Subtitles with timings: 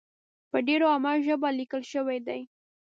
[0.51, 2.41] په ډېره عامه ژبه لیکل شوې دي.